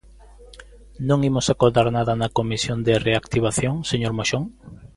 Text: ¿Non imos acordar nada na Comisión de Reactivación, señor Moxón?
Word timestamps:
¿Non 1.09 1.19
imos 1.29 1.47
acordar 1.53 1.87
nada 1.97 2.13
na 2.21 2.33
Comisión 2.37 2.77
de 2.87 2.93
Reactivación, 3.07 3.75
señor 3.91 4.13
Moxón? 4.17 4.43